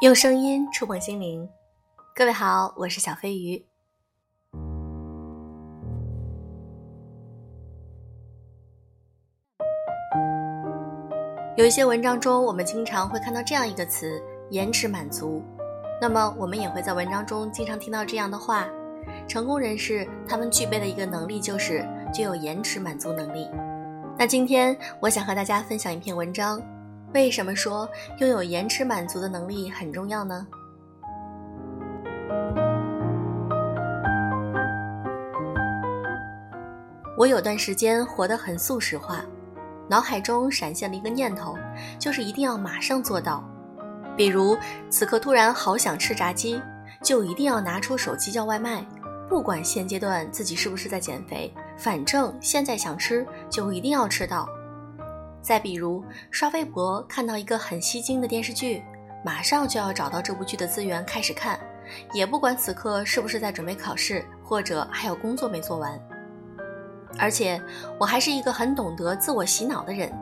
[0.00, 1.48] 用声音触碰心灵，
[2.14, 3.60] 各位好，我是小飞鱼。
[11.56, 15.42] 有一些文章中，我们经常会看到这样一个词“延迟满足”，
[16.00, 18.68] 那么我们也会在文章中经常听到这样的话：
[19.26, 23.48] 成功人士他们具备的一个能力就是具有延迟满足能力。
[24.16, 26.62] 那今天我想和大家分享一篇文章。
[27.14, 30.46] 为什么说拥有延迟满足的能力很重要呢？
[37.16, 39.24] 我有段时间活得很速食化，
[39.88, 41.56] 脑海中闪现了一个念头，
[41.98, 43.42] 就是一定要马上做到。
[44.16, 44.56] 比如
[44.90, 46.62] 此刻突然好想吃炸鸡，
[47.02, 48.86] 就一定要拿出手机叫外卖，
[49.28, 54.48] 不管现阶段自己是不是在减肥，反正现在想吃就一定要吃到。
[55.40, 58.82] 再比如刷微博看到一个很吸睛的电视剧，
[59.24, 61.58] 马上就要找到这部剧的资源开始看，
[62.12, 65.98] 也不管此刻是不是在准备考试，或者还有工作没做完。
[67.18, 67.60] 而且
[67.98, 70.12] 我还是一个很懂得自我洗脑的人，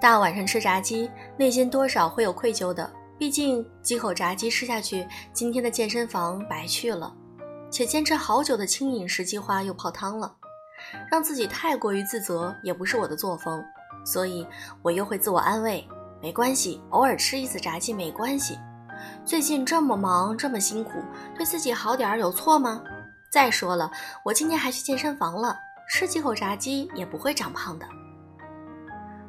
[0.00, 7.12] 大晚上吃炸鸡，内心多少会有愧疚的，毕竟几口炸鸡吃下去，今天的健身房白去了，
[7.70, 10.32] 且坚持好久的轻饮食计划又泡汤了，
[11.10, 13.62] 让自己太过于自责也不是我的作风。
[14.04, 14.46] 所以，
[14.82, 15.86] 我又会自我安慰，
[16.20, 18.58] 没关系，偶尔吃一次炸鸡没关系。
[19.24, 20.92] 最近这么忙，这么辛苦，
[21.34, 22.82] 对自己好点儿有错吗？
[23.30, 23.90] 再说了，
[24.24, 25.56] 我今天还去健身房了，
[25.88, 27.86] 吃几口炸鸡也不会长胖的。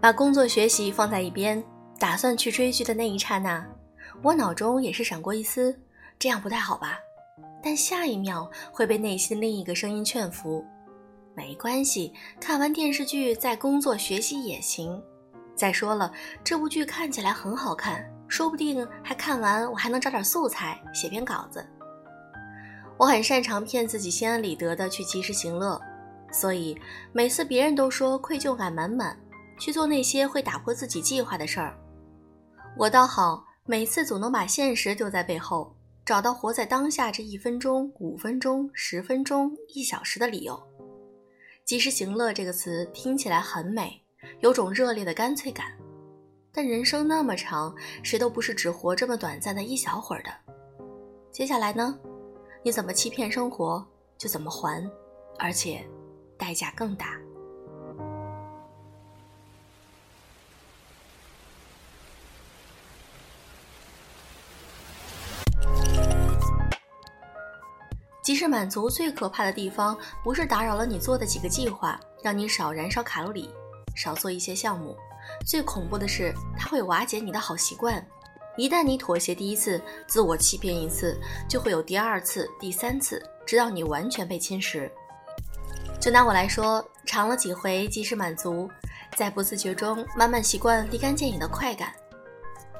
[0.00, 1.62] 把工作学习放在一边，
[1.98, 3.64] 打算去追剧的那一刹那，
[4.22, 5.78] 我脑中也是闪过一丝，
[6.18, 6.98] 这样不太好吧？
[7.62, 10.64] 但下一秒会被内心另一个声音劝服。
[11.34, 15.02] 没关系，看完电视剧再工作学习也行。
[15.54, 21.64] 再说了，这部剧看起来很好看，说不定还看完我还能找点素材写篇稿子。
[22.98, 25.80] 我很擅长骗自己心安理得的去及时行乐，
[26.30, 26.76] 所以
[27.12, 29.18] 每次别人都说愧疚感满满，
[29.58, 31.76] 去做那些会打破自己计划的事儿，
[32.76, 35.74] 我倒好，每次总能把现实丢在背后，
[36.04, 40.60] 找到活在当下这一分钟、五分钟、十分钟、一小时的理由。
[41.72, 43.98] 及时行乐这个词听起来很美，
[44.40, 45.68] 有种热烈的干脆感。
[46.52, 50.30] 但人生那么长，谁都不是只活这么短暂的一小会儿的。
[51.30, 51.98] 接下来呢？
[52.62, 53.82] 你怎么欺骗生活，
[54.18, 54.86] 就怎么还，
[55.38, 55.82] 而且
[56.36, 57.18] 代价更大。
[68.22, 73.50] 及时满足最可怕的地方，不是打扰了你做的几个计划，让你少燃烧卡路里，
[73.96, 74.96] 少做一些项目。
[75.46, 78.04] 最恐怖的是，它会瓦解你的好习惯。
[78.56, 81.18] 一旦你妥协第一次，自我欺骗一次，
[81.48, 84.90] 就会有第二次、第三次，直到你完全被侵蚀。
[86.00, 88.68] 就拿我来说，尝了几回及时满足，
[89.16, 91.92] 在不自觉中慢慢习惯立竿见影的快感。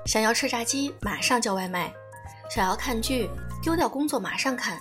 [0.04, 1.91] 想要吃炸鸡，马上叫外卖；
[2.50, 3.30] 想要看剧，
[3.62, 4.78] 丢掉工作马上看。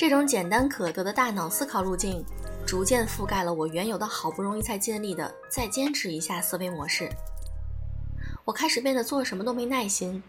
[0.00, 2.24] 这种简单可得的大脑思考路径，
[2.66, 7.06] 逐渐覆盖了我原有的好不容易才建立的再坚持一下思维模式。
[8.46, 10.22] 我开始变得做什么都没耐心，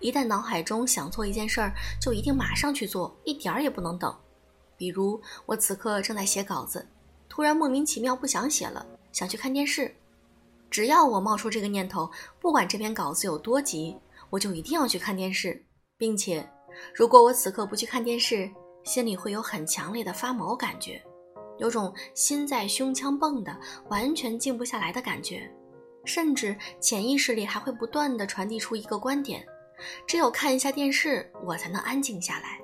[0.00, 4.16] 一旦脑海中想做一件事儿，就一定马上去做，一点儿也不能等。
[4.78, 6.88] 比如我此刻正在写稿子，
[7.28, 9.94] 突然莫名其妙不想写了，想去看电视。
[10.70, 12.10] 只要我冒出这个念头，
[12.40, 13.94] 不管这篇稿子有多急，
[14.30, 15.62] 我就一定要去看电视，
[15.98, 16.48] 并且，
[16.94, 18.50] 如果我此刻不去看电视，
[18.88, 20.98] 心里会有很强烈的发毛感觉，
[21.58, 23.54] 有种心在胸腔蹦的，
[23.90, 25.46] 完全静不下来的感觉，
[26.06, 29.46] 甚至潜意识里还会不断的传递出一个观点：
[30.06, 32.58] 只有看一下电视，我才能安静下来。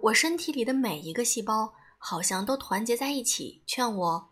[0.00, 4.30] 我身体里的每一个细胞好像都团结在一起，劝我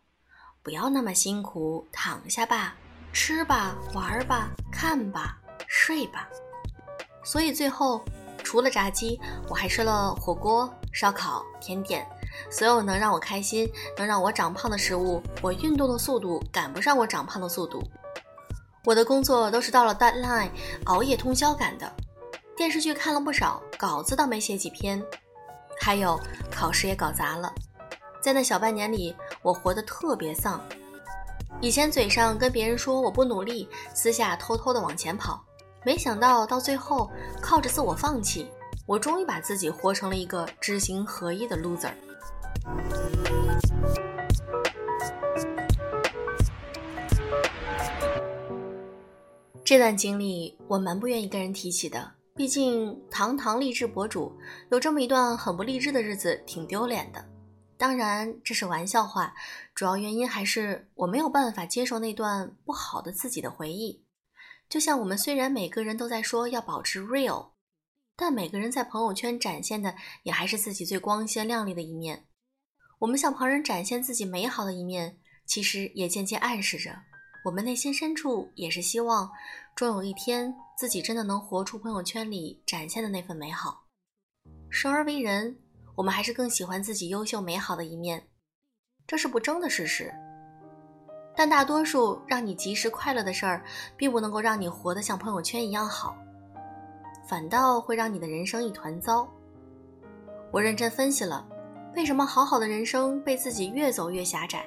[0.63, 2.75] 不要那么辛苦，躺下吧，
[3.13, 6.27] 吃吧，玩吧，看吧，睡吧。
[7.23, 8.03] 所以最后。
[8.49, 12.09] 除了炸鸡，我还吃了火锅、烧烤、甜点，
[12.51, 17.83] 所有能让我开心、能让我长胖的食物，我运动的速度赶不上我长胖的速度。
[18.87, 20.49] 我的工作都是到了 deadline
[20.87, 21.93] 熬夜通宵赶的，
[22.57, 25.05] 电视剧看了不少，稿子倒没写几篇，
[25.79, 26.19] 还有
[26.51, 27.53] 考试也搞砸了。
[28.23, 30.59] 在那小半年里，我活得特别丧。
[31.61, 35.45] 以前嘴上跟别人说我不努力，私下偷偷的往前跑。
[35.89, 38.47] 没想到到最后，靠着自我放弃，
[38.85, 41.91] 我终于把自己活成了一个知行合一的 loser。
[49.65, 54.39] 这段经历我蛮不愿意跟人提起的，毕竟堂堂励志博主
[54.71, 57.25] 有这么一段很不励志的日子，挺丢脸的。
[57.79, 59.33] 当然这是玩笑话，
[59.75, 64.03] 主要原因还是我没有办法接受那段不好的自己的回忆。
[64.69, 67.53] 就像我们虽然每个人都在说要保持 real，
[68.17, 69.95] 但每个人在朋友圈展现的
[70.25, 72.27] 也还是自己最光鲜亮丽的一面。
[72.99, 76.99] 我们向旁人展现自己美好的一面，其实也间接暗示着。
[77.45, 79.31] 我们内心深处也是希望，
[79.75, 83.87] 终有一天自己真的能活出朋友圈里展现的那份美好。
[84.69, 85.57] 生而为人，
[85.95, 88.29] 我们还是更喜欢自己优秀美好的一面，
[89.07, 90.13] 这是不争的事实。
[91.39, 93.63] 但大多数让你及时快乐的事儿，
[93.97, 96.17] 并不能够让你活得像朋友圈一样好，
[97.29, 99.29] 反倒会让你的人生一团糟。
[100.51, 101.47] 我认真分析了，
[101.95, 104.67] 为什么好好的人生被自己越走越狭窄，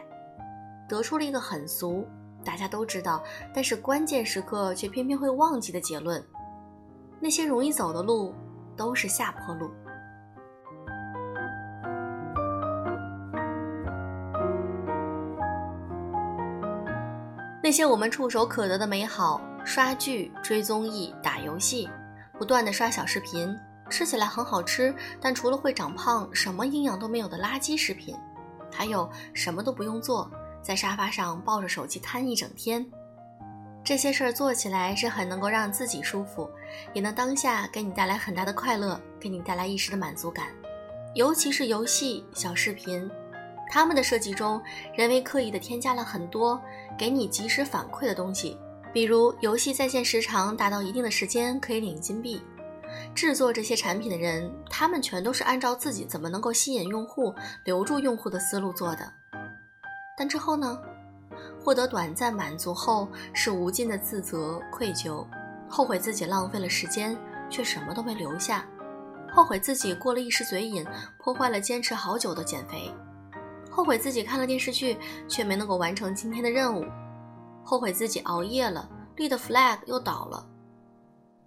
[0.88, 2.07] 得出了一个很俗。
[2.41, 3.21] 大家都知道，
[3.53, 6.24] 但是关键时刻却偏偏会忘记的结论：
[7.19, 8.33] 那些容易走的路，
[8.77, 9.69] 都是下坡路。
[17.63, 21.88] 那些我们触手可得的美好，刷剧、追综艺、打游戏，
[22.40, 23.56] 不断的刷小视频，
[23.88, 28.16] 吃起来很好吃，但除了会长胖，什么营养都没有的垃圾食品，
[28.72, 30.30] 还有什么都不用做。
[30.63, 32.84] 在沙发上抱着手机瘫一整天，
[33.84, 36.50] 这些事儿做起来是很能够让自己舒服，
[36.94, 40.48] 也能当下给你带来很大的快乐，给你带来一时的满足感。
[41.13, 43.10] 尤其是游戏、小视频，
[43.71, 44.62] 他们的设计中
[44.94, 46.62] 人为刻意的添加了很多
[46.97, 48.57] 给你及时反馈的东西，
[48.94, 52.41] 比如游戏在线时长达到一定的时间可以领金币。
[53.15, 57.33] 制作这些产品的人，他们全都是按照自己怎么能够吸引用户、
[57.63, 59.09] 留住用户的思路做的。
[60.17, 60.77] 但之后呢？
[61.63, 65.25] 获得短暂满足后，是无尽的自责、愧疚，
[65.69, 67.15] 后悔自己浪费了时间，
[67.50, 68.65] 却什么都没留下；
[69.31, 70.85] 后悔自己过了一时嘴瘾，
[71.17, 72.91] 破坏了坚持好久的减肥；
[73.71, 74.97] 后悔自己看了电视剧，
[75.29, 76.83] 却没能够完成今天的任务；
[77.63, 80.45] 后悔自己熬夜了，立的 flag 又倒了。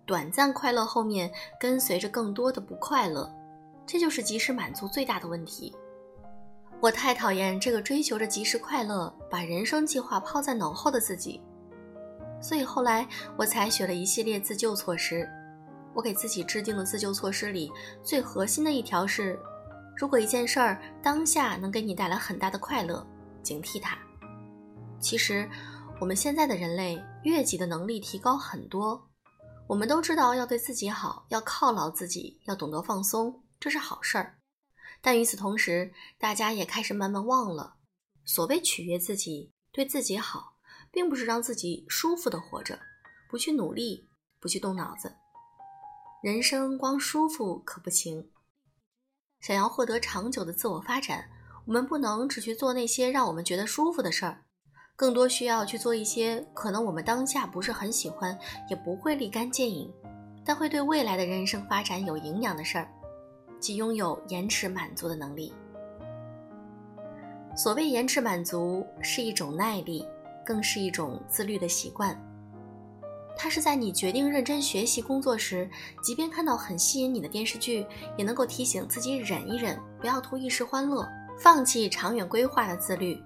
[0.07, 1.31] 短暂快乐后面
[1.61, 3.31] 跟随着更多的不快乐，
[3.87, 5.75] 这就是及时满足最大的问题。
[6.81, 11.41] 我太讨厌这个追求着及时快乐、把人生计划抛在脑后的自己，
[12.41, 13.07] 所以后来
[13.37, 15.29] 我采取了一系列自救措施。
[15.95, 17.73] 我给自己制定的自救措施里，
[18.03, 19.39] 最核心的一条是：
[19.97, 23.07] 如果一件事儿当下能给你带来很大的快乐，
[23.43, 23.97] 警惕它。
[24.99, 25.49] 其实，
[26.01, 29.09] 我们现在的人类悦己的能力提高很多，
[29.69, 34.39] 我们都知道要对自己好，要犒劳自己，要懂得放松，这是好事儿。
[35.01, 37.77] 但与此同时，大家也开始慢慢忘了，
[38.25, 40.57] 所谓取悦自己、对自己好，
[40.91, 42.81] 并不是让自己舒服的活着，
[43.29, 44.09] 不去努力，
[44.41, 45.15] 不去动脑子。
[46.23, 48.31] 人生光舒服可不行。
[49.45, 51.23] 想要获得长久的自我发展，
[51.67, 54.39] 我们不能只去做那些让我们觉得舒服的事儿，
[54.97, 58.39] 更多需要去做一些可能我们当下不是很喜欢，
[58.71, 59.93] 也不会立竿见影，
[60.47, 62.89] 但会对未来的人生发展有营养的事儿。
[63.61, 65.53] 即拥有延迟满足的能力。
[67.55, 70.09] 所谓延迟满足，是一种耐力，
[70.43, 72.19] 更是一种自律的习惯。
[73.37, 75.69] 它是在你决定认真学习工作时，
[76.03, 77.87] 即便看到很吸引你的电视剧，
[78.17, 81.07] 也能够提醒自己忍一忍，不要图一时欢乐，
[81.39, 83.23] 放弃长远规划的自律。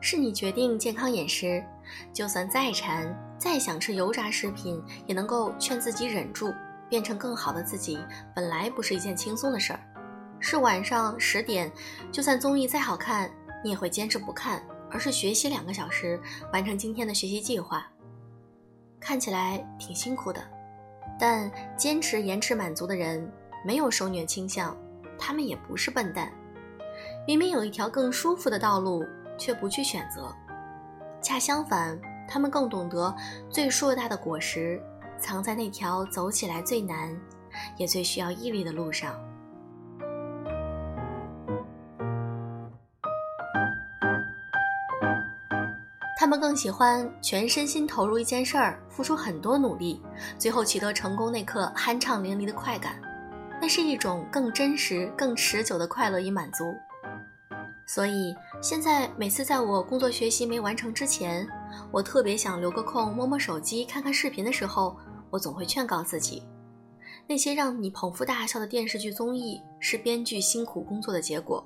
[0.00, 1.64] 是你决定健康饮食，
[2.12, 6.52] 就算再馋，再想吃油炸食品，也能够劝自己忍住。
[6.86, 7.98] 变成更好的自己，
[8.36, 9.80] 本来不是一件轻松的事儿。
[10.38, 11.72] 是晚上十点，
[12.12, 13.28] 就算综艺再好看，
[13.64, 16.20] 你也会坚持不看，而是学习两个小时，
[16.52, 17.90] 完成今天的学习计划。
[19.04, 20.42] 看起来挺辛苦的，
[21.20, 23.30] 但坚持延迟满足的人
[23.62, 24.74] 没有受虐倾向，
[25.18, 26.32] 他们也不是笨蛋。
[27.26, 29.04] 明明有一条更舒服的道路，
[29.36, 30.34] 却不去选择。
[31.20, 33.14] 恰相反，他们更懂得
[33.50, 34.82] 最硕大的果实。
[35.18, 37.14] 藏在那条走起来最难，
[37.76, 39.14] 也最需要毅力的路上。
[46.24, 50.00] 他们更喜欢全身心投入一件事儿，付出很多努力，
[50.38, 52.98] 最后取得成功那刻酣畅淋漓的快感，
[53.60, 56.64] 那是一种更真实、更持久的快乐与满足。
[57.86, 61.46] 所以现在每次在我工作学习没完成之前，
[61.92, 64.96] 我特别想留个空摸摸手机、看看视频的时候。
[65.28, 66.42] 我总会劝告自己，
[67.26, 71.62] 那些让你捧腹大笑的电视剧综艺是编剧辛苦工作的结果，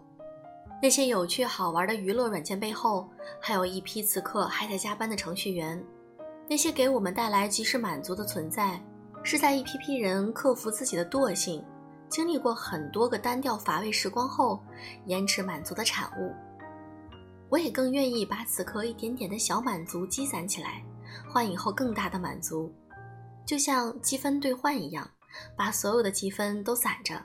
[0.80, 3.08] 那些有趣好玩的娱乐软件背后，
[3.40, 5.82] 还有一批此刻还在加班的程序员，
[6.48, 8.80] 那些给我们带来及时满足的存在，
[9.24, 11.64] 是在一批批人克服自己的惰性，
[12.08, 14.62] 经历过很多个单调乏味时光后，
[15.06, 16.32] 延迟满足的产物。
[17.50, 20.84] 我也更愿意把此刻一点点的小满足积攒起来，
[21.28, 22.72] 换以后更大的满足，
[23.44, 25.10] 就像积分兑换一样，
[25.56, 27.20] 把所有的积分都攒着，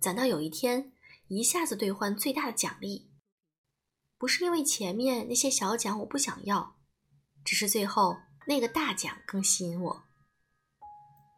[0.00, 0.90] 攒到有一天
[1.28, 3.10] 一下子兑换最大的奖励。
[4.18, 6.76] 不是因为前面那些小奖我不想要，
[7.44, 8.16] 只是最后。
[8.48, 10.04] 那个大奖更吸引我。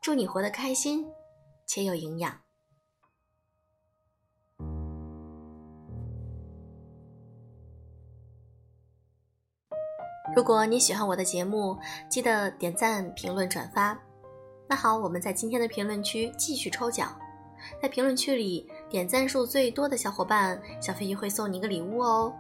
[0.01, 1.05] 祝你活得开心
[1.67, 2.41] 且有营养。
[10.37, 11.77] 如果你喜欢我的节目，
[12.09, 14.01] 记得点赞、评论、转发。
[14.69, 17.19] 那好，我们在今天的评论区继续抽奖，
[17.83, 22.33] 在评论区里点赞数最多的小伙伴，小飞鱼会送你一个礼物哦。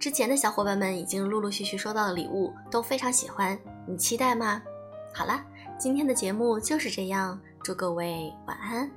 [0.00, 3.56] 之前的小伙伴们已经陆陆续续收到了礼物，都非常喜欢。
[3.86, 4.62] 你期待吗？
[5.12, 5.44] 好了，
[5.78, 8.90] 今天的节目就是这样，祝各位晚安。